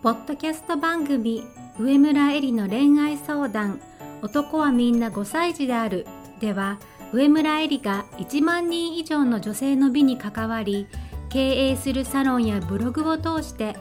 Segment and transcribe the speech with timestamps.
[0.00, 1.42] ポッドキャスト番組
[1.76, 3.80] 上村えりの恋愛相談。
[4.22, 6.06] 男はみんな5歳児である。
[6.38, 6.78] では
[7.12, 10.86] 上村えりが1万人以上の女性の美に関わり
[11.30, 13.74] 経営するサロンやブログを通して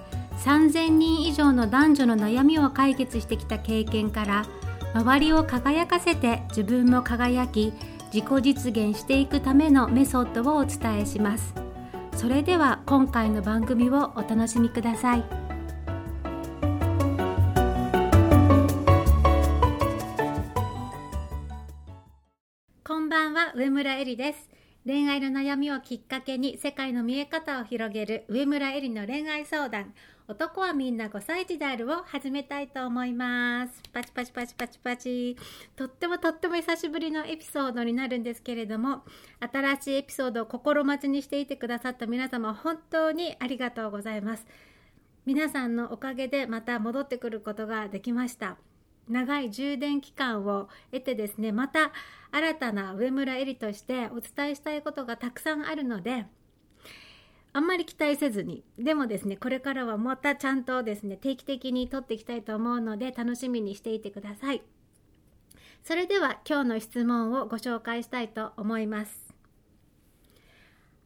[0.43, 4.45] 3000人以上の男女の悩みを解決してきた経験から
[4.95, 7.73] 周りを輝かせて自分も輝き
[8.11, 11.53] 自己実現していくためのメソッドをお伝えします。
[12.15, 15.46] それでは今回の番組をお楽しみください。
[23.57, 24.49] 上村えりです
[24.85, 29.95] 恋愛の悩みをきっかけに世界の見え方を広げる上村えりの恋愛相談
[30.27, 33.81] 男はみんな5歳児であるを始めたいと思います。
[33.91, 35.37] パチパチパチパチパチ。
[35.77, 39.03] とってもとっても久しぶりのエピソードになるんですけれども、
[39.39, 44.45] 新しいエピソードを心待ちにしていてくださった皆様、本当にありがとうございます。
[45.25, 48.57] 皆さんのおかげでまた戻ってくることができました。
[49.09, 51.91] 長い充電期間を得てですね、また
[52.31, 56.25] 新たな上村えりとしてお伝えしたいことがたくさんあるので、
[57.53, 64.61] あんまり期待せずにでもですねこれからはまたちゃんとですね定期的に撮っていきたいと思うので楽しみにしていてください。
[65.83, 69.26] それでは今日の質問をご紹介したいと思います。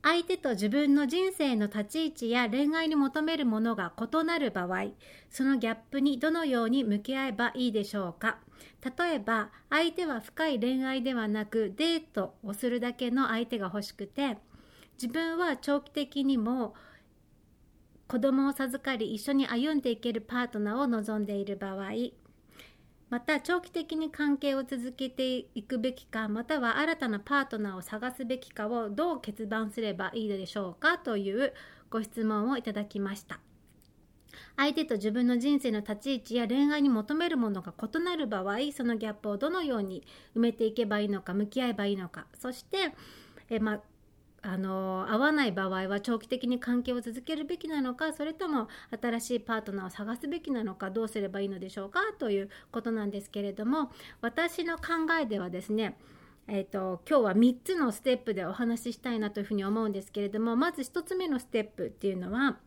[0.03, 4.85] 相手と自分の人生の立ち位置や恋愛に求めるものが異なる場合
[5.29, 8.39] そのギャップにどのように向き合えばいいでしょうか？
[8.97, 14.37] 例えば相手は深い恋愛ではなくデートをするだけの相手が欲しくて
[15.01, 16.73] 自分は長期的にも
[18.07, 21.91] 子供を授かり一緒に歩んでいけるパートナーを望んでいる場合
[23.11, 31.53] また長期的に関係を続けていくべきかまたは新たなパートナーを探すべきかをどう決断すればいいのでしょうかという
[31.89, 33.41] ご質問をいただきました。
[34.55, 40.03] 相手と自分の人生の立ち位置や恋愛に求めるものが異なる場合そのギャップをどのように
[40.37, 42.93] 埋めていけばいいのか向き合えばいいのかそして
[43.49, 43.81] え、まあ、
[44.43, 48.69] あの合わない場合は長期的に関係を続けるべきなのかそれとも
[48.99, 53.91] 新しいパートナーを探すべきなのかどうすればいいのでしょうかということなんですけれども
[54.21, 54.83] 私の考
[55.21, 55.97] えではですね
[56.47, 62.57] えーと、今日は3つのステップでお話ししたいなというふうに思うんですけれどもまず1つ目のステップっていうのは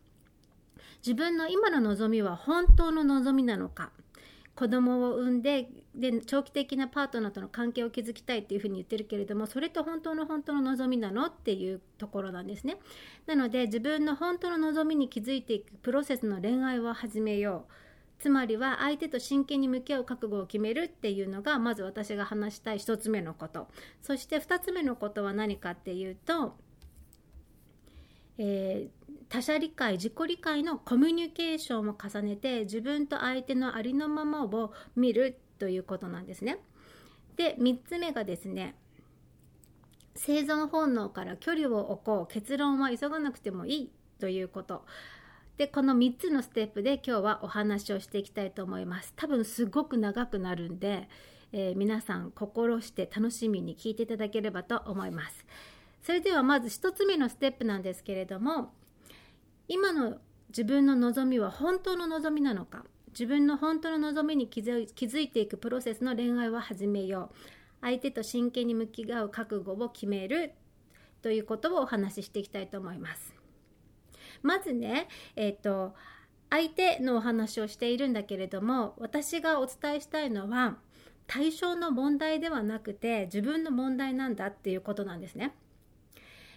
[1.05, 3.91] 自分の今の望みは本当の望みなのか
[4.56, 12.78] 子供を産んでで長期的なパートナーとの関係を築きたいっていうふうに言ってるけれどもそれと本当の本当の望みなのっていうところなんですね。
[13.26, 17.72] なので自分の本当の望みに気づいていくプロセスの恋愛を始めよう。
[18.20, 23.69] つまりは相手と真剣に向き合う覚悟を決めるっていうのがまず私が話したい1つ目のこと。
[24.00, 26.56] そして2つ目のことは何かっていうと、
[28.38, 36.59] えー他者理解自己理解のコミュニケーションを重ねて自分と相手のありのままを見るということなんですね。
[37.37, 38.77] で3つ目がですね
[40.15, 44.85] 生存本能から距離を置こう結論は急がなくてもいいということ。
[45.56, 49.12] でこの3つのステップで今日はお話をしていきたいと思います。
[49.17, 51.09] 多分すごく長くなるんで、
[51.53, 55.45] えー、皆さん心して楽しみに聞いていただければと思います。
[56.03, 58.73] それではまず1つ目のステップなんですけれども
[59.69, 62.84] 今の自分の望みは本当の望みなのか？
[63.08, 67.36] 自分の本当の望みに気づいていくプロセスの恋愛を始めよう。
[67.80, 70.52] 相手と真剣に向き合う覚悟を決める
[71.20, 73.34] ということをお話ししていきたいと思います。
[74.42, 75.94] まずねえっ、ー、と
[76.50, 80.76] 相手のお話をしているんだけれども私がお伝えしたいのは
[81.26, 85.54] 対象の問題ではなくて自分の問題なんだっていうことなんですね。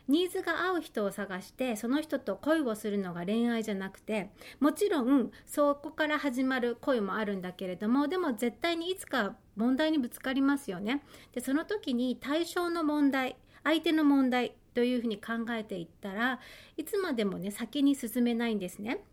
[0.08, 4.30] ニーズが合う人を探してその人と恋をするのが恋愛じゃなくて
[4.60, 11.04] もちろんそこから始まる恋もあるんだけれどもでも絶対にいつか問題にぶつかりますよね。
[11.34, 16.40] でその時に対象の問題相手の問題というふうに考えていったら
[16.78, 19.04] いつまでもね先に進めないんですね。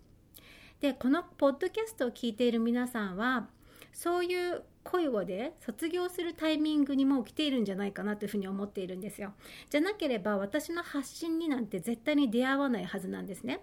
[0.80, 3.48] でこのポッドキャストを聞いている皆さんは
[3.92, 9.32] そういう恋をで卒業するタイミングにもう来ているんじゃないかなというふうに思っているんですよ。
[9.70, 13.60] じゃなければ私の発信になんて絶対に出会わないはずなんですね。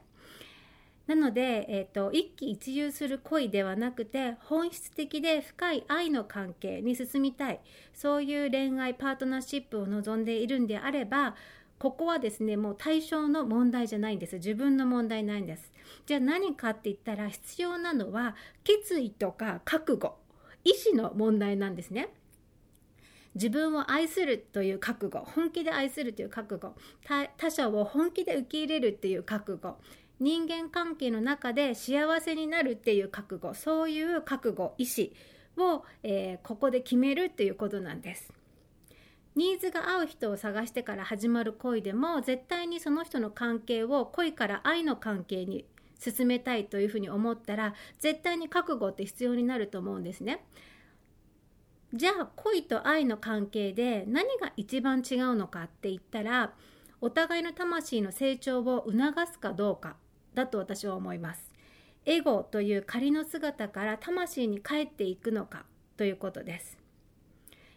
[1.08, 7.60] なので、えーと、一喜一憂する恋ではなくて本質的で深い愛の関係に進みたい
[7.94, 11.36] そういう恋愛パートナーシップを望んでいるんであれば
[11.80, 15.74] ここはですねもう対象の問題じゃないんです自分の問題ないんです
[16.06, 20.21] じゃあ何かって言ったら必要なのは決意とか覚悟
[20.64, 22.10] 意思の問題なんですね。
[23.36, 26.76] 自分を愛するという覚悟本気で愛するという覚悟
[27.38, 29.78] 他者を本気で受け入れるっていう覚悟
[30.20, 38.32] 人間関係の中で幸せになるっていう覚悟そういう覚悟意思を、えー、ここで決めるっていうことなんです。
[39.36, 45.66] ニーズが合う人を探してから始まる恋でも絶対にその人の関係を恋から愛の関係に
[46.02, 50.44] 進めたいというふうに思ったら絶対に覚悟って必要になると思うんですね。
[51.94, 56.54] じゃあ恋と愛の関係で何が一番違うのかって言ったら
[57.02, 58.98] お互いの魂の成長を促
[59.32, 59.98] すかどうか
[60.34, 61.52] だと私は思います。
[62.06, 65.66] エゴという仮の姿から魂に帰っていくのか
[65.98, 66.82] ということです。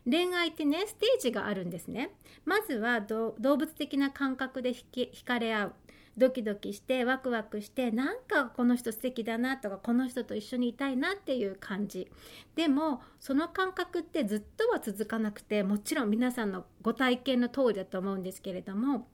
[0.09, 2.11] 恋愛ってねステージがあるんですね
[2.45, 5.73] まずは動物的な感覚で惹かれ合う
[6.17, 12.09] ドキドキしてワクワクしてなんかこの人素敵だなとかこの人と一緒にいたいなっていう感じ
[12.55, 19.09] でもその感覚ってずっとは続かなくてもちろん皆さんのご体験の通りだと思うんですけれども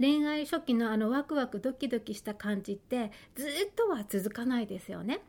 [0.00, 5.20] 恋愛初期のあのワクワクドキドキした感じってずっとは続かないですよね。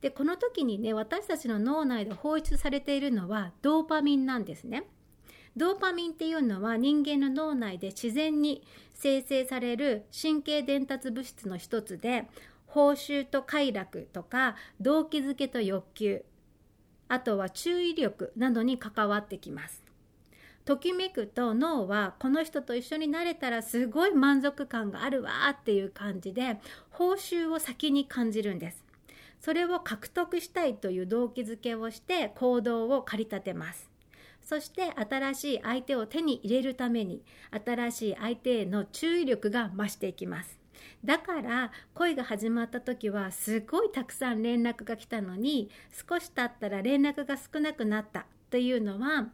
[0.00, 4.84] でこの時にね私たちの脳内で放出されているのはドーパミンなんですね。
[5.60, 8.62] ドーパミンっていうのは人間の脳内で自然に
[8.94, 12.24] 生成される神経伝達物質の一つで
[12.64, 16.24] 報酬と快楽とか動機づけと欲求
[17.08, 19.82] あとは注意力などに関わってきます。
[20.64, 26.58] ときめくと脳はこの人と一緒になれたらすごい満足感があるわっていう感じで
[26.88, 28.82] 報酬を先に感じるんです。
[29.38, 33.89] それを獲得したいという動機づけをして行動を駆り立てます。
[34.50, 37.22] そして新しい相手を手に入れるために
[37.64, 40.58] 新しい相手への注意力が増していきます。
[41.04, 49.28] だから恋が始まった時はすごいたくさん連絡が来たのに少し経ったら連絡が少なくなったというのは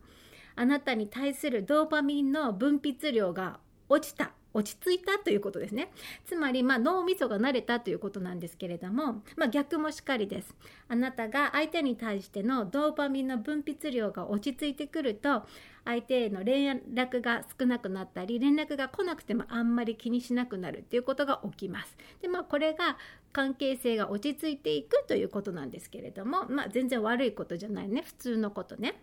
[0.54, 3.58] あなたに対するドーパミンの分泌量が
[3.88, 5.92] 落ちた落ち着いたということですね。
[6.24, 10.54] つまり、ま、脳みそが慣れたということなんですけれども、まあ、逆もしっかりです。
[10.88, 15.42] あなたが相手に対してのドーパミンの分泌量が落ち着いてくると、
[15.84, 21.96] 相手への連絡が少なくなったり、連絡が来なくてもあんまり気にしなくなるっていうことが起きます。
[22.22, 22.96] で、まあ、これが
[23.32, 28.02] 関係性が落ち着いていくということなんですけれども、まあ、全然悪いことじゃないね。
[28.02, 29.00] 普通のことね。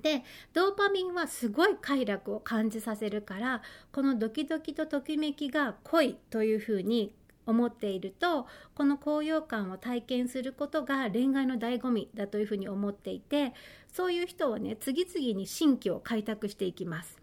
[0.00, 3.62] でドーパミンはすごい快楽を感じさせるから
[3.92, 13.52] このドキドキとときめきが恋というふうに思っているとこの高揚感を体験することが恋愛の醍醐味だというふうに思っていて
[13.92, 17.20] そういう人はね次々に新規を開拓していきます。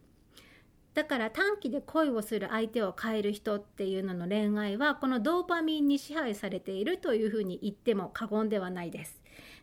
[0.93, 9.18] だから短期で恋をする相手を変える人っていうのの恋愛はこのドーパミンに支配されているというふうに言っても過言ではないです。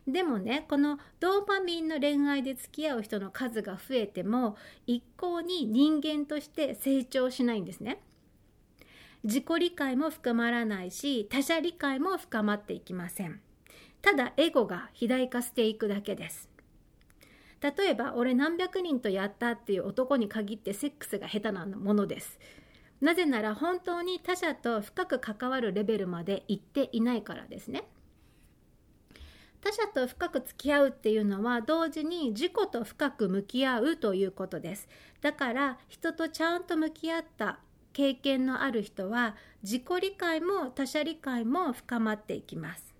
[0.07, 4.55] でもねこのドーパミンの恋愛で付き合う人の数が増えても
[4.85, 8.01] 一向に人間として成長しないんですね。
[9.23, 13.41] 自己理解も深まらないし他者理解も深まっていきません。
[14.01, 16.49] ただエゴが肥大化していくだけです。
[17.59, 22.39] 例えば俺何百人とやったっていう男に限ってセックスが下手なものです。
[23.01, 27.83] なぜなら本当に他者と深く関わるレベルまで行っていないからですね。
[29.67, 34.87] 他者と深く付き合うっていうのは同時に自己と深く向き合うということです。
[35.19, 37.59] だから人とちゃんと向き合った
[37.91, 42.95] 経験のある人は自己理解も他者理解も深まっていきます。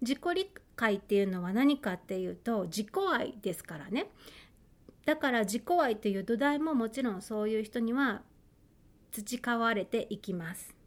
[0.00, 4.06] 自己理解っていうのは何かっていうと自己愛ですからね
[5.04, 8.22] だから自己愛という土台ももちろんそういう人には
[9.10, 10.81] 培われていきます。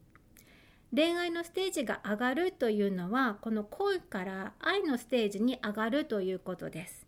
[0.93, 7.05] 恋愛のステージが上がるというのはこの恋から愛のステージに上がるということです。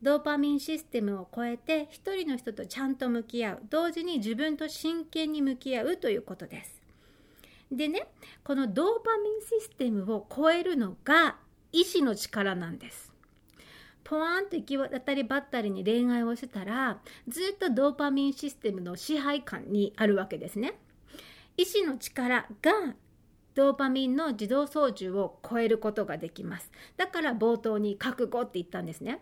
[0.00, 3.62] ドーパミンシステムを超えて一人の人とちゃんと向き合う。
[3.68, 6.80] 同時に自分と真剣に向き合うということです。
[7.70, 8.06] でね
[8.44, 11.36] このドーパミンシステムを超えるのが
[11.72, 13.12] 意志の力なんです。
[14.04, 20.78] ポワンと行き渡りばったりに恋愛をしてたらずっとドーパミンシステムの支配感にあるわけですね。
[21.58, 22.94] 意志の力が
[23.54, 26.70] ドーパミンの自動操縦を超えることができます。
[26.96, 29.20] だから冒頭に覚悟って言ったんですね。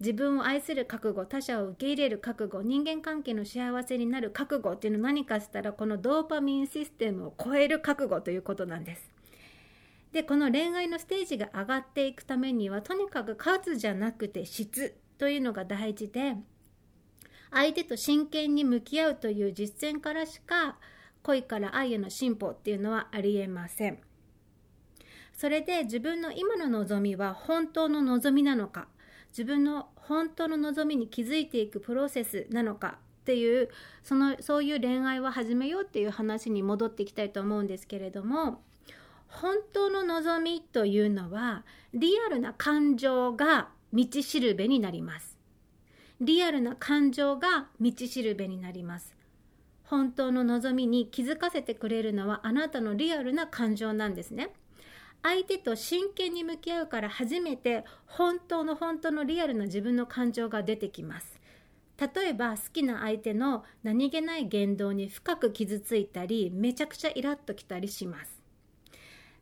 [0.00, 9.10] 自分を愛する覚悟他者を受け入れる覚悟人間関係の幸せになる覚悟っていうのは何かしたらこのドーパミンシステムを超える覚悟ということなんです。
[10.12, 16.36] でこの恋愛のステージが上がっていくためにはとにかく数じゃなくて質というのが大事で
[17.50, 20.78] 相手と真剣に向き合うという実践からしか
[21.26, 23.98] 恋から愛への進歩っていうのはありえません。
[25.34, 28.86] それで自分の今の望みは本当の望みなのか
[29.30, 33.68] 自分の本当の望みに気づいていくプロセスなのかっていう
[34.02, 38.62] そのそういう恋愛を始めようっていう話に戻っていきたいと思うんですけれども
[39.26, 45.36] 本当の望みというのはリアルな感情が道しるべになります。
[46.20, 49.15] リアルな感情が道しるべになります。
[49.86, 54.50] 本当の望みに気づかせてくれるのはあなたのリアルな感情なんですね。
[55.22, 61.40] 相手と真剣に向き合うから初めて本当の本当のリアルな自分の感情が出てきます。
[61.98, 68.42] 例えば好きな相手の何気ない言動に深く傷ついたりめちゃくちゃイラッときたりします。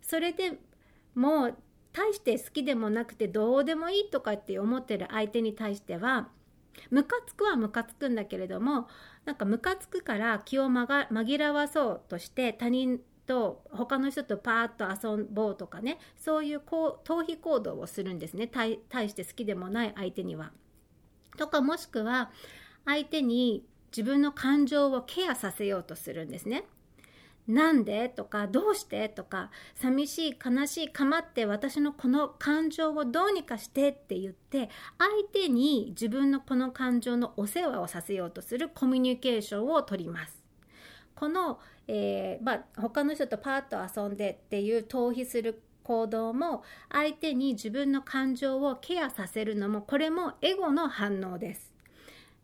[0.00, 0.58] それで
[1.14, 1.54] もう
[1.92, 6.28] 大して好きでもなくてどうでもいいとかって思ってる相手に対しては
[6.90, 8.88] ムカつくはムカつくんだけれども
[9.24, 20.52] なんかムカつくから気を紛らわそうとして他人と他の人とパーッと遊ぼうとかねそういうこう逃避行動をするんですね対して好きでもない相手には。
[21.36, 22.30] とかもしくは
[22.84, 26.64] 相手に自分の感情をケアさせようとするんですね。
[27.46, 28.08] なんで？
[28.08, 29.08] とかどうして？
[29.08, 33.90] とか寂しい悲しい構って私のこの感情をどうにかして？
[33.90, 40.42] って言って相手に自分のこの感情のお世話をさせようとするコミュニケーションをとります。
[41.14, 51.73] この、えー、まあ、他の人とパーッと遊んでっていう逃避する行動も相手に自分の感情をケアさせるのもこれもエゴの反応です。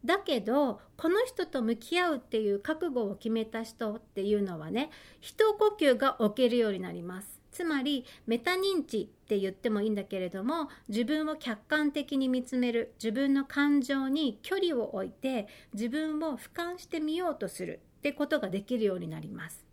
[0.04, 4.90] だけどこの人と向き合うっていう覚悟を決めた人っていうのはね
[5.21, 7.40] 一呼吸が置けるようになります。
[7.50, 19.69] つまりメタ認知って言ってもいいんだけれども自分を客観的に見つめる自分の感情に距離を置いて自分を俯瞰してみようとするってことができるようになります。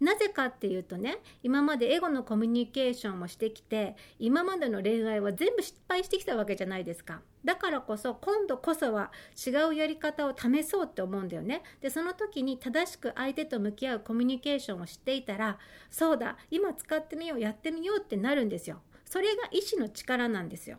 [0.00, 7.20] なぜかっていうとね今までエゴのコミュニケーションもしてきて今までの恋愛は全部失敗してきたわけじゃないですか。
[7.44, 9.12] だからこそ今度こそは
[9.46, 11.62] 違うやり方を試そうって思うんだよね。
[11.80, 15.58] でその時に正しく相手と向き合うコミュニケーションを知っていたら
[15.90, 18.80] そうだ今使ってみようやってみようってなるんですよ。
[19.04, 20.78] それが意志の力なんですよ。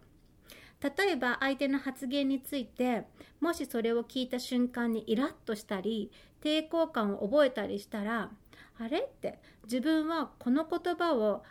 [0.82, 3.06] 例えば相手の発言について
[3.40, 6.12] もしそれを聞いた瞬間にイラッとしたり
[6.44, 8.30] 抵抗感を覚えたりしたら
[8.80, 9.00] あれ？
[9.00, 11.44] って自分はこの言葉を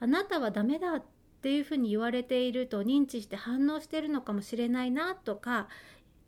[0.00, 1.02] あなたはダメだっ
[1.42, 5.68] ていうふうに言われていると認知して反応してるのかもしれないなとか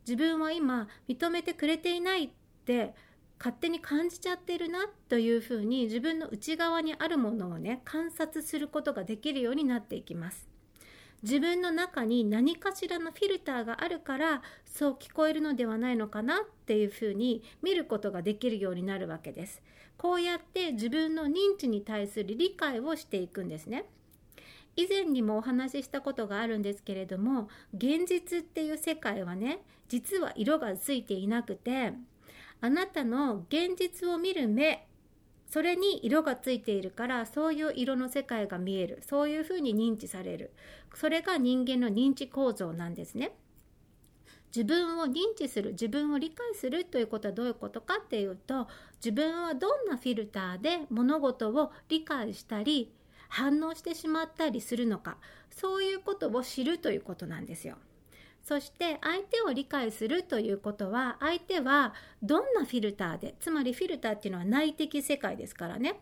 [0.07, 2.31] 自分は今認めてくれていないっ
[2.65, 2.95] て
[3.39, 10.52] 勝手に感じちゃってるなというふうに自分の内側にあるものをね観察することができるようになっていきます。
[11.23, 19.63] 自分の中に何かしらのフィルターがあるからそう聞こえるのではないのかなっていうふうに見ることができるようになるわけです。
[19.97, 23.85] こうやって自分の認知に対する理解をしていくんですね。
[24.75, 31.93] 以前にもお話ししたことがあるんですけれども現実っていう世界はね実は色がついていなくて
[32.61, 34.87] あなたの現実を見る目
[35.53, 40.55] それに色がついているからそういう色の世界が見えるそういうふうに認知される
[40.95, 43.33] それが人間の認知構造なんですね。
[44.55, 48.67] 自分を認知する自分を理解するということはどういうことかっていうと
[48.97, 52.95] 自分はどんなフィルターで物事を理解したり
[53.29, 55.19] 反応してしまったりするのか
[55.51, 57.77] そういうことを知るということなんですよ。
[58.43, 66.01] そして相手を理解するということは相手はどんなフィルターでつまりフィルターっていうのは内的世界ですからね。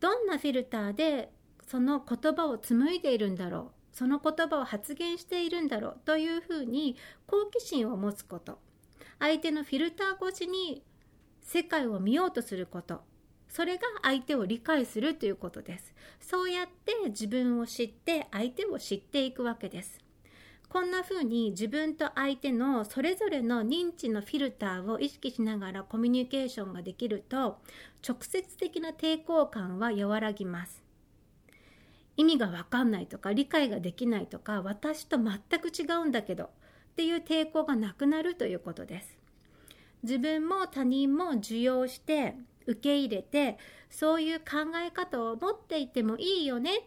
[0.00, 1.30] どんなフィルターで
[1.66, 6.96] その言葉を紡いでいるんだろうその言葉を発言しているんだろうというふうに
[7.26, 8.58] 好奇心を持つこと。
[9.18, 10.82] 相手のフィルター越しに
[11.42, 13.02] 世界を見ようとすること。
[13.48, 15.94] それが相手を理解するということです。
[16.20, 20.01] そうやって自分を知って相手を知っていくわけです。
[20.72, 27.58] こんな風に自分と相手のそれぞれの認知のフィルターを意識しながらコミュニケーションができると
[28.08, 30.82] 直接的な抵抗感は和らぎます。
[32.16, 36.48] 意味がわかんないとか理解ができないとか私と全く違うんだけどっ
[36.96, 39.18] ていう抵抗がなくなるということです。
[40.02, 42.34] 自分も他人も受容して
[42.66, 43.58] 受け入れて
[43.90, 46.82] そういう考え方を持っていてもいいよねっ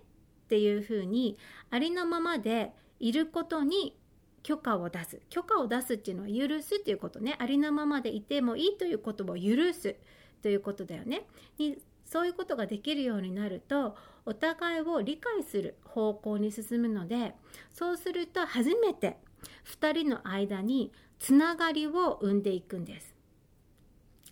[0.48, 1.38] ていうふうに
[1.70, 3.98] ありのままでいることに
[4.44, 5.22] 許可を出す。
[5.30, 7.36] 許可を出すっていうのは許すっていうことね。
[7.40, 9.96] ありのままでいてもいいということを許す
[10.42, 11.28] ということだよね。
[11.58, 17.36] にそういうことができるようになるとお互いを理解する方向に進むので
[17.74, 19.18] そうすると初めて
[19.66, 23.16] 2人の間につながりを生んでいくんです。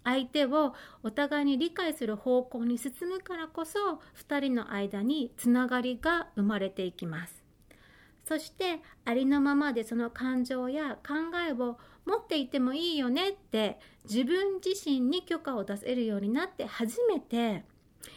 [0.04, 7.43] 相手をお互いに理解する方向に進むからこそ2人の間につながりが生まれていきます。
[8.26, 11.16] そしてありのままでその感情や考
[11.48, 17.64] えを持っていてもいいよねって自分自身に許可を出せるようになって初めて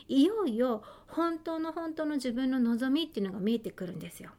[0.09, 4.31] いよいよ本当の本当の自分の望みっていうのが見えてくるんですよ。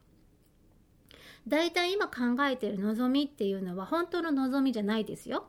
[1.46, 5.48] だいたい今考えてる望みっていうのは本当の望みじゃないですよ。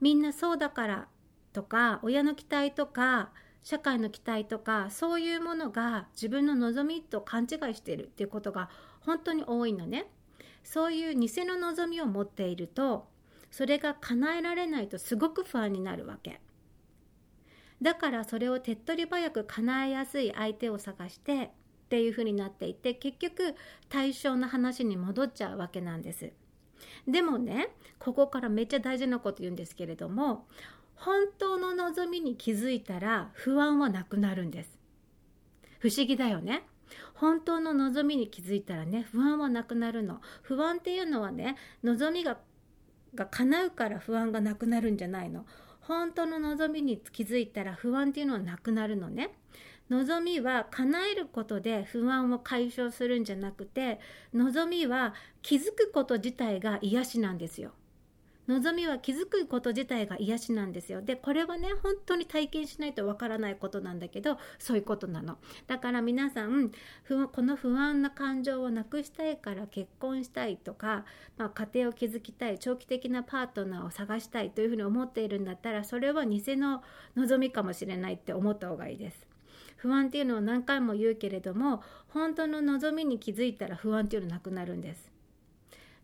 [0.00, 1.08] みんなそうだから
[1.52, 3.32] とか親の期待とか
[3.66, 8.70] 社会の期待とかそういうものが自分の望みと勘違いしているっていうことが
[9.00, 10.06] 本当に多いのね。
[10.62, 13.08] そういう偽の望みを持っていると
[13.50, 16.40] それが叶えられないとすごく不安になるわけ。
[17.82, 21.50] だからそれを手っ取り早く叶えやすい相手を探してっ
[21.88, 23.56] ていう風になっていて結局
[23.88, 26.30] 対象の話に戻っちゃうわけなんです。
[27.08, 30.46] でもねここからめっちゃ大事なこと言うんですけれども
[30.96, 34.78] 本当の望みに気づいたら不安はなくなるんです。
[35.78, 36.64] 不思議だよね。
[37.14, 40.20] 本当の望みに気づいたらね不安はなくなるの。
[40.42, 42.38] 不安っていうのはね望みが
[43.14, 45.46] が叶うから不安がなくなるんじゃないの。
[45.80, 49.30] 本当の望みに気づいたら不安っていうのはなくなるのね。
[49.88, 54.00] 望みは叶えることで不安を解消するんじゃなくて
[54.34, 57.72] 望みは気づくこと自体が癒しなんですよ。
[58.48, 61.02] 望みは気づくこと自体が癒しなんですよ。
[61.02, 65.38] で、これはね、本当に体験しないとわからないことなんだけど、そういうことなの。
[65.66, 71.04] だから皆さん、この不安な感情をなくしたいから結婚したいとか、
[71.36, 76.82] まあ、家庭を築きたい、長期的なパートナーを探したいというふうに思っているんだったら、それは偽の
[77.16, 79.26] 望みかもしれないって思った方がいいです。
[79.76, 85.15] 不安っていうのを何回も言うけれども、本当の望みに気づいたら不安っていうのなくなるんです。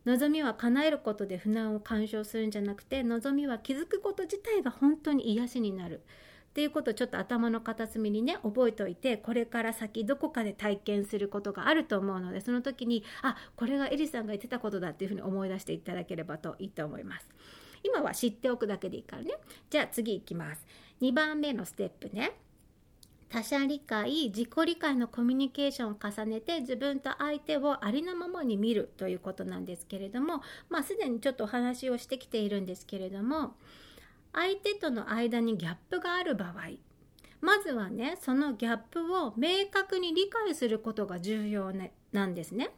[0.05, 6.03] 望みは叶えることで不安を干渉するんじゃなくて望みは気づくこと自体が本当に癒しになる。
[6.51, 17.27] っていうことをちょっと頭の片隅にね覚えておいてこれから先どこかで体験することがあると思うのでその時にあこれがエリさんが言ってたことだっていうふうに思い出していただければといいと思います。
[17.83, 19.33] 今は知っておくだけでいいからね。
[19.71, 20.67] じゃあ次いきます。
[21.01, 22.33] 2番目のステップね。
[23.33, 33.55] 他者理解自己理解のコミュニケーションを重ねて自分と相手をありのままに見るということなんですけれどもまあすでにちょっとお話をしてきているんですけれども
[34.35, 36.73] 相手との間にギャップがある場合
[37.41, 42.71] まずはねそのギャップを明確に理解することが重要、ね、なんですね。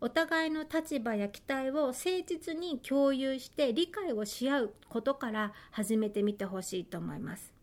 [0.00, 7.53] お互いの立場や期待を誠実に共有して理解をし合うことから始めてみてほしいと思います。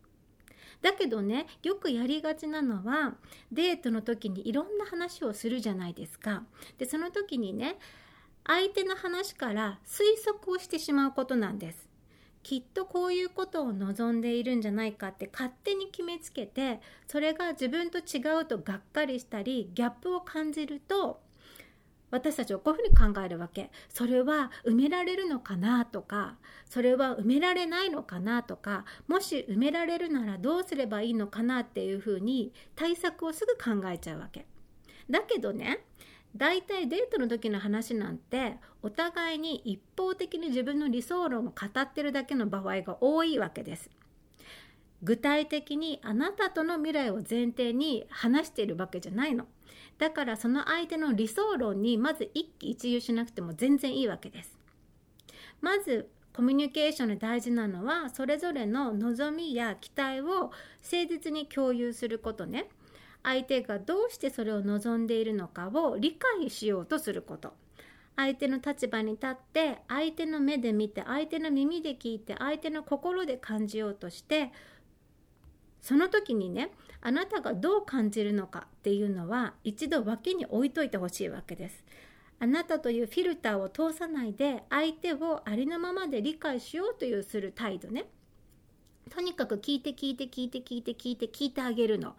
[0.82, 3.16] だけどねよくやりがちなのは
[3.52, 6.44] デートの時にいろんな話をするじゃないですか。
[6.78, 7.78] でその時にね
[8.46, 11.88] 相手の話から推測をしてしまうことなんです。
[12.44, 21.22] きっとこういうことを望んでいるんじゃないかって勝手に決めつけてそれが自分と違うとがっかりしたりギャップを感じると
[22.12, 23.72] 私たちはこういうふうに考えるわけ。
[23.90, 26.36] それは埋められるのかなとか
[26.70, 34.46] それは埋められないのかなとかもし埋められるならどうすればいいのかなっていうふうに対策をすぐ考えちゃうわけ。
[35.10, 35.84] だけどね
[36.36, 43.90] 大体デートの時の話なんてお互いに一方的に自分の理想論を語ってるだけの場合が多いわけです。
[45.04, 49.48] 具体的にあなたとの未来を前提に話しているわけじゃないの。
[50.02, 54.58] だからその相手の理想論にまず一喜一憂しなくても全然いいわけです。
[55.62, 60.54] まずコミュニケーションで大事なのはそれぞれの望みや期待を誠
[61.08, 62.70] 実に共有することね。
[63.22, 67.54] 相手がどうしてそれを望んでいるのかを理解しようとすること。
[68.16, 74.52] 相手の立場に立って相手の目で見て相手の耳で聞いて相手の心で感じようとして
[75.82, 81.84] その時にねあなたがどう感じるのかっていうのは一度脇に置いといてほしいわけです。
[82.40, 88.06] あなたというフィルターを通さないで相手をありのままで理解しようというする態度ね。
[89.10, 92.16] とにかく聞いて聞いて聞いて聞いて聞いて聞いてあげるの。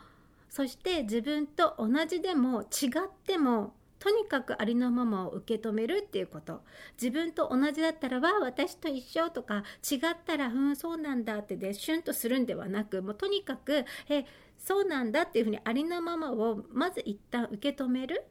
[0.48, 6.64] そして自分と同じでも違ってもとにかくありのままを受け止めるっていうこと。
[7.00, 14.24] 自分と同じだったらわ私と一緒とか違ったらうんそうなんだってでシュンとするんではなくもうとにかくえ
[14.58, 18.24] そうなんだっていうふうにありのままをまず一旦受け止める。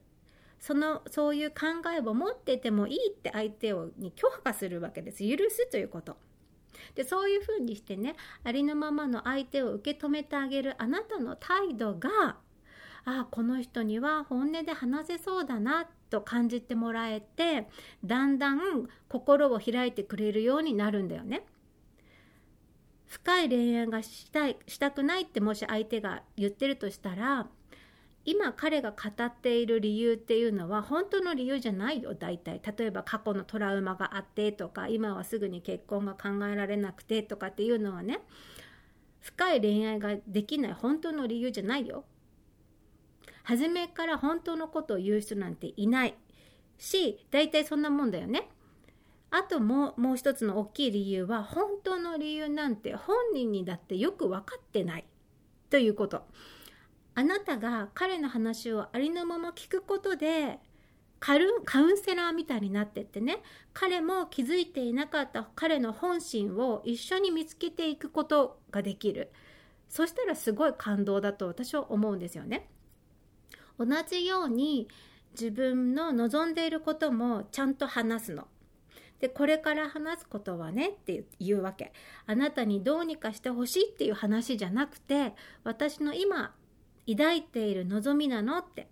[0.59, 5.23] そのそういう考えを持っててもいいって相手をに許可するわけです。
[5.23, 6.17] 許すということ。
[6.95, 12.35] でそういうふうにしてねありのままの相手を受け止めてあげるあなたの態度が
[13.05, 17.67] あこの人には本音で話せそうだなと感じてもらえて
[18.03, 21.45] だんだん心を開いてくれるようになるんだよね。
[23.07, 27.47] 深い恋愛がしたいしたくないってもし相手が言ってるとしたら
[28.23, 38.21] 今彼が語っている理由っていうのは本当の理由じゃないよ大体例えば過去のトラウマがあってとか今はすぐに結婚が考えられなくてとかっていうのはね
[39.19, 42.05] 深い恋愛ができない本当の理由じゃないよ
[43.43, 46.15] 初めから本当のことを言う人なんていない
[46.77, 48.49] し大体そんなもんだよね。
[49.33, 55.05] あともうもう一つの大きい理由は本当の理由なんて本人にだってよく分かってない。
[55.69, 56.25] ということ。
[57.13, 60.59] あなたが彼の話をありのまま聞くことで
[61.19, 63.41] カルカウンセラーみたいになってってね。
[63.73, 69.31] 彼も気づいていなかった彼の本心を一緒に見つけていくことができる。
[69.87, 72.69] そしたらすごい感動だと私は思うんですよね。
[73.85, 74.87] 同じように
[75.31, 78.47] 自分の望んでいることもちゃんと話すの。
[79.19, 81.93] でこれから話すことはねっていうわけ。
[82.25, 86.53] あなたにどうにかしてほしいっていう話じゃなくて私の今
[87.07, 88.87] 抱いている望みなのって。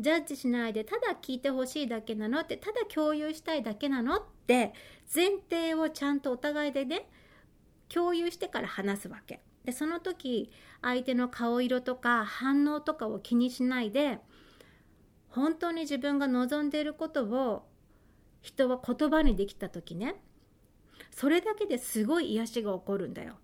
[0.00, 4.72] ジャッジしないでただ聞いてほしいだけなのってただ共有したいだけなのって
[5.12, 7.08] 前提をちゃんとお互いでね
[7.88, 9.40] 共有してから話すわけ。
[9.64, 14.20] でその時相手の顔色とか反応とかを気にしないで
[15.28, 17.66] 本当に自分が望んでいることを
[18.40, 20.16] 人は言葉にできた時ね
[21.10, 23.38] それだけですごい癒しが起こるんだよ。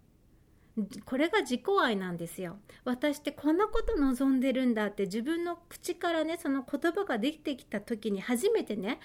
[1.04, 2.58] これが自己愛なんですよ。
[2.84, 8.98] 私ってこんなこと望んでるんだって自分の口からねその言葉ができてきた時に初めてね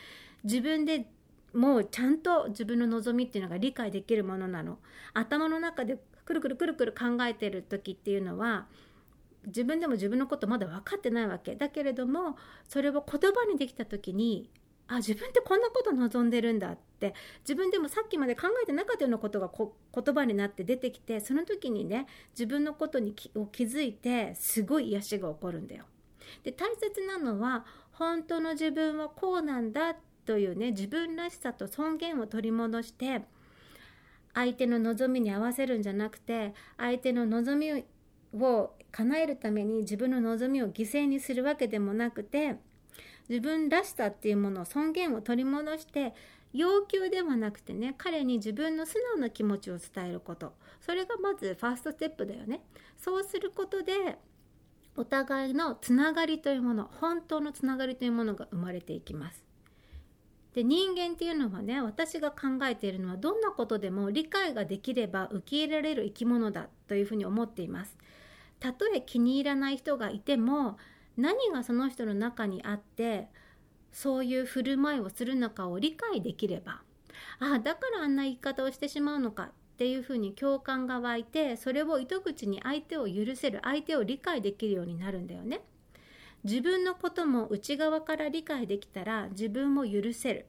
[0.43, 1.05] 自分で
[1.53, 4.79] もうちゃんと自分の望みっていうのが理解できるものなの。
[5.13, 8.67] 頭の中でくるくるくるくる考えてる時っていうのは
[9.45, 14.49] 自分でも自分のことまだ分かってないわけだけれどもそれを言葉にできた時に
[14.87, 25.85] あ自分ってこんなこと望んでるんだって自分でもさっきまで考えてなかったようなことが言葉になって出てきてその時にね自分のことにを気づいてすごい癒しが起こるんだよ。
[26.43, 33.21] で大切なのは本当の自分はこうなんだというね自分らしさと尊厳を取り戻して
[34.33, 37.83] 相手の望みに合わせるんじゃなくて相手の望み
[38.33, 42.55] を叶えるために自分の望みを犠牲にするわけでもなくて
[43.27, 46.13] 自分らしさっていうもの尊厳を取り戻して
[46.51, 50.53] 要求ではなくてね彼に自分の素直な気持ちを伝えること。
[50.81, 52.61] それがまずファーストステップだよね。
[52.97, 54.17] そうすることで
[54.95, 59.43] お互いのつながりというもの本当のつながりというものが生まれていきます。
[60.53, 67.95] で人間っていうのはね私が考えているのはどんなことでも理解ができれば受け入れられる生き物だというふうに思っています。
[68.59, 70.77] たとえ気に入らない人がいても
[71.17, 73.27] 何がその人の中にあって
[73.91, 76.81] そういう振る舞いをするのかを理解できれば
[77.39, 85.61] ああだからあんな言い方をしてしまうのかっていうふうに共感が湧いてそれを糸口に相手を許せる相手を理解できるようになるんだよね。
[86.43, 90.45] 自分のことも内側から理解できたら自分も許せる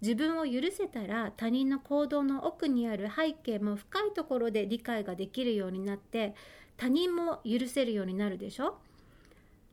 [0.00, 6.34] 自分を許せたら他人の行動の奥にある背景も深いところで理解ができるようになって
[6.82, 8.76] 他人も許せるようになるでしょ？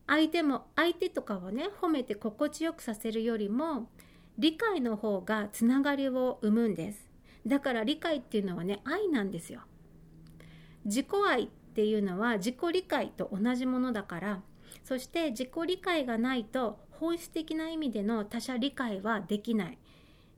[0.05, 3.89] 相手も相手とかをね褒めて心地よくさせるよりも
[4.37, 7.09] 理解の方がつながりを生むんです。
[7.47, 9.61] だから理解っていうのはね愛なんですよ。
[10.85, 14.41] 自己愛っていうのは自己理解と同じものだから
[14.83, 19.79] そして自己理解がないと本質的な意味での他者理解はできない。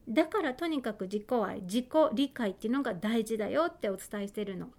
[0.07, 4.69] だからとにかく自己愛自己理解っていうのが大事だよってお伝えしてるの。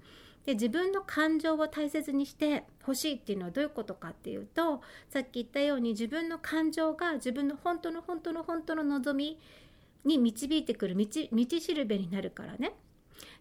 [0.45, 9.39] で自分の感情を大切にしてほしいっていうのはどういうことかっていうとさっき言ったように自分の感情が自分の本当の本当の本当の望み
[10.05, 12.73] に導いてくる道道しるべになるからね。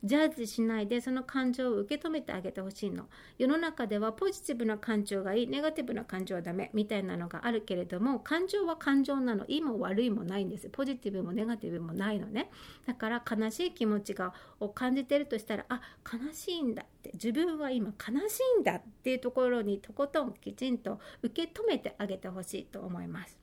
[0.04, 3.08] ジャッジしないでその感情を受け止めてあげてほしいの。
[3.38, 9.46] 世の中ではポジティブな感情がいいネガティブな感情はダメみたいなのがあるけれども感情は感情なの。
[9.48, 10.70] いいも悪いもないんです。
[10.70, 12.50] ポジティブもネガティブもないのね。
[12.88, 17.12] だから悲しい気持ちがを感じてるとしたらあ悲しいんだって。
[17.14, 23.38] 自分は今悲しいんだっていうところにとことんきちんと受け止めてあげてほしいと思います。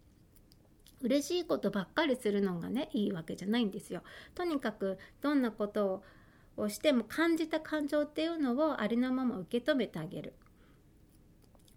[1.00, 4.02] 嬉しいことばっかりするのがねいいわけじゃないんですよ。
[4.34, 6.02] とにかくどんなことを
[6.58, 10.34] をしても感じた感情っていうのをありのまま受け止めてあげる。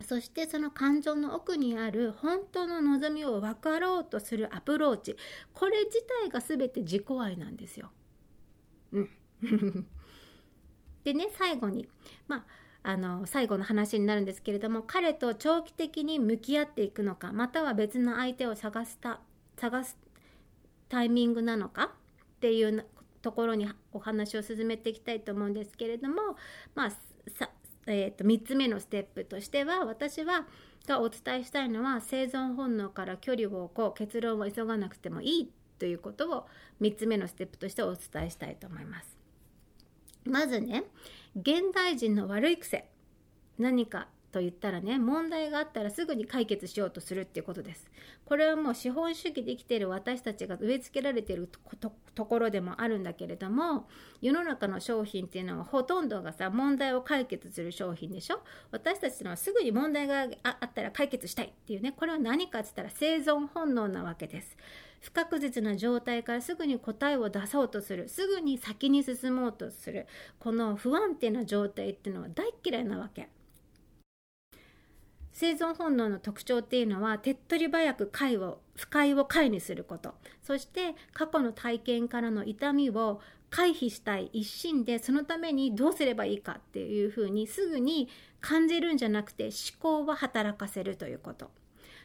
[0.02, 5.16] そしてその感情の奥にある本当の望みを分かろうとするアプローチ。
[5.54, 7.92] これ自体が全て自己愛なんですよ。
[8.92, 9.10] うん、
[11.04, 11.88] でね最後に。
[12.28, 12.46] まあ
[12.84, 19.22] あの最後の話になるんですけれども彼と長期的に向き合っていくのかまたは別の相手を探すた
[19.56, 20.00] 探す
[20.90, 21.94] タイミングなのか
[22.38, 22.86] っていう
[23.22, 26.36] ところにお話を進めていきたいと思うんですけれども、
[26.76, 26.92] まあ、
[27.88, 30.46] えー、と3つ目のステップとしては私は
[30.88, 36.48] がお伝えしたいのは生存本能から距離を置こう結論を急がなくてもいいということを
[36.82, 39.18] 3つ目のステップとしてお伝えしたいと思います。
[40.24, 40.84] まずね
[41.36, 42.88] 現代人の悪い癖
[43.58, 47.92] 何かと言ったらね問題があったらすぐに解決しようとするっていうことです。
[48.26, 51.50] これはもう資本主義で生きている私たちが植え付けられている
[52.16, 53.88] ところでもあるんだけれども
[54.22, 58.40] 世の中の商品っていうのはほとんどがさ問題を解決する商品でしょ？
[58.72, 61.92] 私たちのはすぐに問題があったら解決したいっていうね。
[61.92, 64.56] これは何かって言ったら生存本能なわけです。
[65.02, 68.08] 不確実な状態からすぐに答えを出そうとする。
[68.08, 70.06] すぐに先に進もうとする。
[70.38, 73.28] この不安定な状態っていうのは大嫌いなわけ。
[75.34, 80.14] 生存本能の特徴っていうのは手っ取り早く解を不快を解にすること。
[80.44, 88.08] そして過去の体験からの痛みを回避したい一心でそのためにどうすればいいかっていうふうにすぐに
[88.40, 91.52] 感じるんじゃなくて思考は働かせるということ。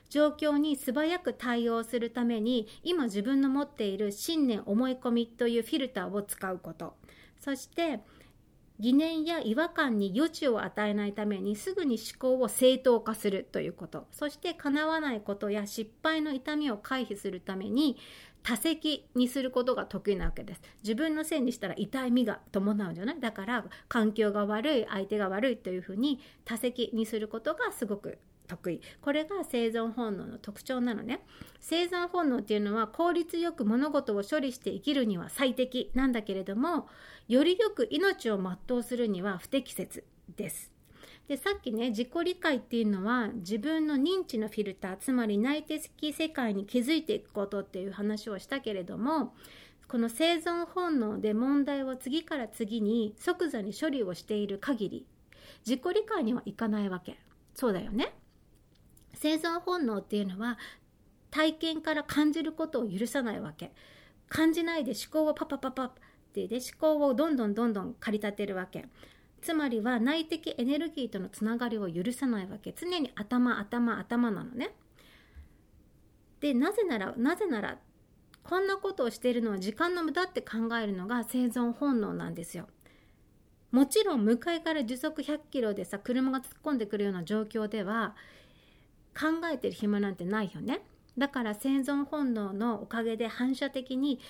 [0.08, 6.94] 状況に素早く対応するために今自分の持っている信念思い込みというフィルターを使うこと。
[7.40, 8.00] そして
[8.78, 14.06] 疑念や違和感に余地を与えないためにすぐに思考を正当化するということ。
[14.10, 17.96] そして叶わないことや失敗の痛みを回避するために
[18.42, 20.60] 多責にすることが得意なわけです。
[20.82, 23.20] 自分のせいにしたら痛みが伴うんじゃない？
[23.20, 28.80] だから環境が悪い相手が悪いというふうに多責にすることがすごく得意。
[29.00, 31.26] これが生存本能の特徴なのね。
[31.58, 36.86] 生存本能っていうのは効率よく物事を処理して生きるには最適なんだけれども
[37.28, 40.04] よりよく命を全うするには不適切
[40.36, 40.72] です。
[41.28, 49.34] でさっきね自己理解っていうのは自分の認知のフィルターつまり内的世界に気づいていくことっていう話をしたけれども
[49.88, 55.06] この生存本能で問題を次から次に即座に処理をしている限り
[55.66, 57.18] 自己理解にはいかないわけ。
[57.54, 58.14] そうだよね。
[59.14, 60.58] 生存本能っていうのは
[61.30, 63.72] 体験から感じることを許さないわけ。
[64.28, 65.92] 感じないで思考をパパパパ
[66.44, 68.84] ってで思考をどんどんどんどん駆り立てるわけ。
[69.40, 72.74] つまりは内的エネルギーとのつながりを許さないわけ。
[72.76, 74.74] 常に頭頭頭なのね。
[76.40, 77.78] でなぜならなぜなら
[78.42, 82.68] こんなことをしているのは時間の無駄って考えるのが生存本能なんですよ。
[83.72, 88.14] もちろん向かいから時速100キロでさ車が突っ込んでくるような状況では
[89.18, 90.82] 考えてる暇なんてないよね。
[91.16, 94.20] だから生存本能のおかげで反射的に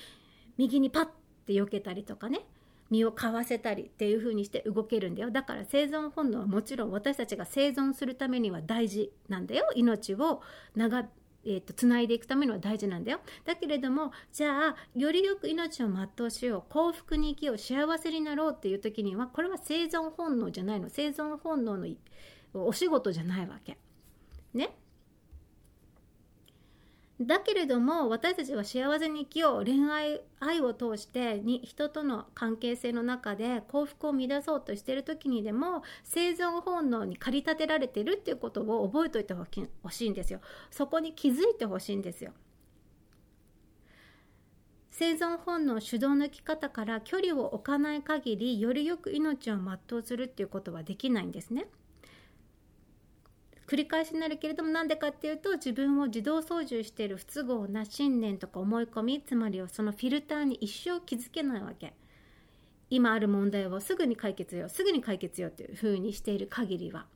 [0.57, 1.09] 右にパッ
[1.47, 2.41] て避けたりとかね
[2.91, 5.31] 身をかわせたりっていう風にして動けるんだよ。
[5.31, 9.69] だから生存本能はもちろん私たちが生存するためには大事なんだよ。
[9.75, 10.43] 命を
[10.75, 11.09] 長
[11.49, 13.21] えーと、つないでいくためには大事なんだよ。
[13.45, 20.91] だけれどもじゃあよりよく命を全うしよう幸福に生きよう幸せになろうっていう時にはこれは生存本能じゃないの。
[20.91, 21.87] 生存本能の
[22.55, 23.79] お仕事じゃないわけ。
[24.55, 24.77] ね。
[27.21, 42.33] だけれども私たちは幸せに生きよう恋愛愛を通してに人との関係性の中で幸福を乱そうとしている時にでも生存本能に駆り立てられてるっていうことを覚えておいてほしいんですよそこに気づいてほしいんですよ
[44.91, 51.67] 生存本能主導の生き方から距離を置かない限りよりよく命を全うするっていうことはできないんですね。
[53.67, 61.95] 繰り返しになるけれどもなんでかっていうと自分を自動操縦している不都合な信念とか思い込みつまりはそのフィルターに一生気づけないわけ。
[62.89, 67.07] 今ある問題をすぐに解決よすぐに解決よっていう風にしている限りは。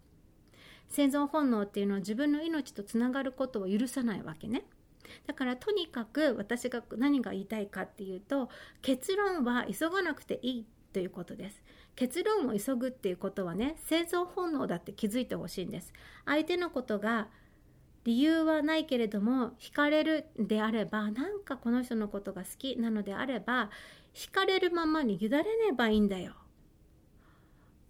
[0.88, 4.64] 生存本能っていうのは自分の命とつながることを許さないわけね。
[5.26, 8.48] だからとにかく私が何が言いたいかっていうと
[8.82, 11.62] 結論は急がなくていいということです。
[12.00, 15.92] 結論を急ぐっていうことはね生存本能だって気づいてほしいんです。
[16.24, 17.28] 相手のことが
[18.04, 23.68] 理由はないけれども惹かれるであればなんかこの人のことが好きなのであれば
[24.14, 26.32] 惹かれるままに委ねればいいんだよ。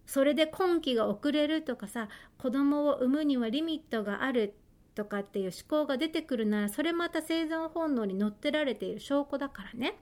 [0.06, 4.54] それで婚期が遅れるとかさ子供を産むにはリミットがある
[4.96, 10.00] とかっていう思考が出てくるならそれまた生存本能に乗ってられている証拠だからね。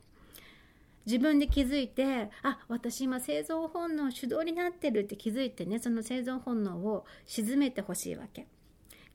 [1.08, 8.46] 自分で気づいてあ私今生存本能主導になってるって気づいてねその生存本能を鎮めてほしいわけ。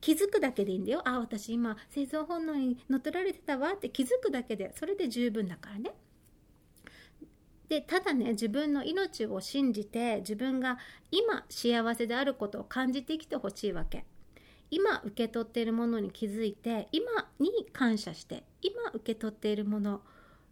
[0.02, 1.02] 気づくだけでいいんだよ。
[1.06, 5.94] あ私今生存本能に乗っ取られてたわって気づくだけでそれで十分だからね。
[7.70, 10.80] でただね自分の命を信じて自分が
[11.12, 14.04] 今幸せであることを感じてきてほしいわけ。
[14.72, 20.02] 今受け取っているものに気づいて今に感謝して今受け取っているもの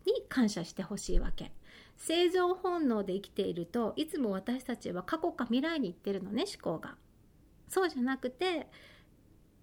[0.06, 1.52] に感謝してほしいわけ
[1.98, 6.96] 生存本能で生きているといつも私たちは過去か未来に行ってるのね思考が。
[7.68, 8.68] そうじゃなくて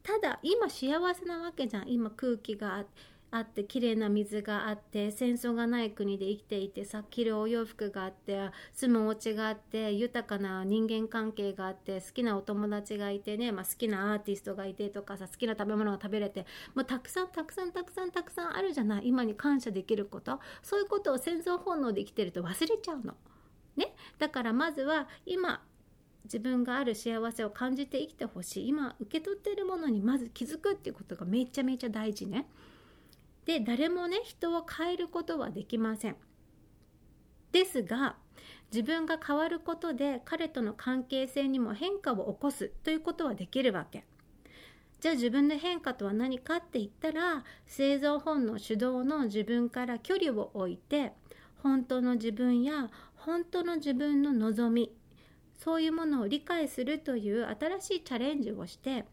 [0.03, 23.15] ただ今幸せなわけじゃん今空気があってあって綺麗な水があって戦争がない国で生きていてさ着るお洋服があって住むお家があって豊かな人間関係があって好きなお友達がいてね、まあ、好きなアーティストがいてとかさ好きな食べ物が食べれてもうたくさんたくさんたくさんたくさんあるじゃない今に感謝できることそういうことを戦争本能で生きてると忘れちゃうの。
[23.77, 25.63] ね、だからまずは今
[26.25, 32.49] 自分がある幸せを感じて生きてほしい今受け取っているものにまず気づくっていうことがめちゃめちゃ大事ね。
[33.49, 36.17] で誰もね人を変えることはできません。
[37.51, 38.17] ですが
[38.71, 44.05] 自分が変わることで彼との関係性にも変化を起こすということはできるわけ。
[45.01, 51.15] じゃあ自分の変化とは何かって言ったら生存本能主導の自分から距離を置いて
[51.63, 54.95] 本当の自分や本当の自分の望み
[55.57, 59.07] そういうものを理解するという新しいチャレンジをして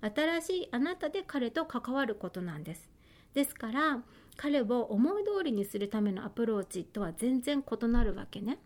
[0.00, 2.91] 新しいあなたで彼と関わることなんです
[3.34, 4.02] ですから
[4.36, 8.58] 彼を思い通りにするためのアプローチとは全然異なるわけね。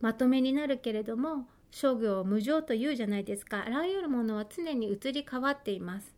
[0.00, 3.64] まとめになるけれども商業を無常というじゃないですか。
[3.66, 6.14] あらゆるものは常に移り変わっています。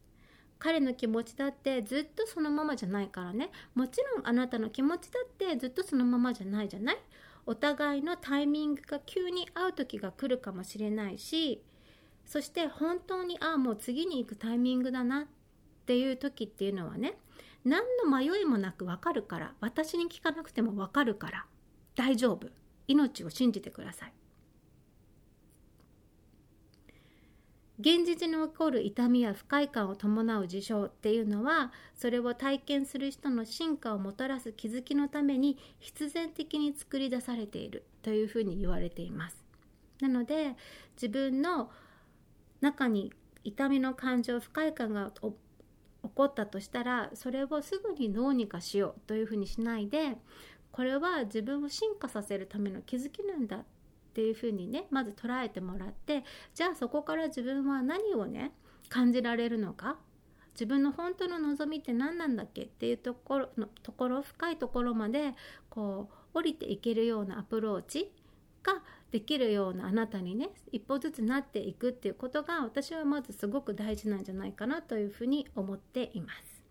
[0.59, 3.51] 彼の気持ちだってずっとそのままじゃないからね。
[3.75, 6.99] もちろんあなたの気持ちだってずっとそのままじゃないじゃない。
[7.45, 11.61] お互いのタイミングが急に会う時が来るかもしれないし
[12.27, 15.25] そして本当にああもう次に行くタイミングだなっ
[15.87, 17.15] ていう時っていうのはね
[17.65, 21.47] 何の迷いもなく分かるから私に聞かなくても分かるから
[21.95, 22.49] 大丈夫
[22.89, 24.13] 命を信じてください
[27.83, 39.45] 現実に起こる痛みや不快感を伴う事象っていうのはそれを体験する人の進化をもたらす気づきのために必然的に作り出されているというふうに言われています。
[40.01, 40.55] なので
[40.95, 41.71] 自分の
[42.63, 43.13] 中に
[43.45, 45.21] 痛みの感情不快感が起
[46.15, 50.17] こったとしたらそれをすぐにどうにかしようというふうにしないで
[50.71, 53.65] これは自分を進化させるための気づきなんだっ
[54.15, 58.53] ていうふうにねまず捉えてもらってじゃあそこから自分は何をね
[58.89, 59.97] 感じられるのか
[60.55, 65.35] 自分の本当の望みって何なんだっけっていうところのところ深いところまで
[65.71, 68.13] こう降りていけるようなアプローチ
[68.63, 76.63] ができるようなあなたにね一歩ずつなっていくっていうことが私はまずすごく大事なんじゃないかなというふうに思っています。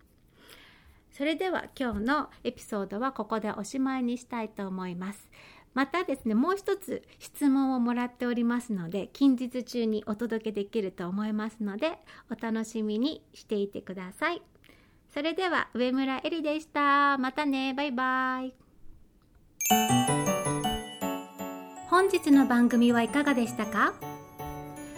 [1.11, 5.29] それでは今日のエピソードはここでおしまいにしたいと思います。
[5.73, 11.97] またですねもう一つ質問をもらっておりますので近日中にお届けできると思いますので
[12.29, 14.41] お楽しみにしていてください
[15.13, 20.30] それでは上村えりでしたまたねバイバイ
[22.01, 23.93] 本日の番組はいかがでしたか？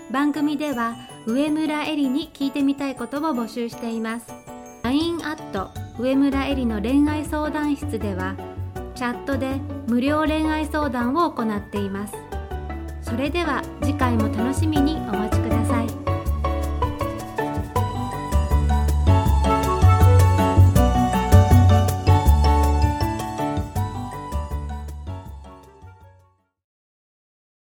[0.10, 4.34] 番組では上村えりに聞いてみたいことを募集しています。
[4.84, 5.70] LINE アット
[6.02, 8.38] 上村えりの恋愛相談室では
[8.96, 12.14] チャットで無料恋愛相談を行っています。
[13.02, 16.03] それでは次回も楽しみにお待ちください。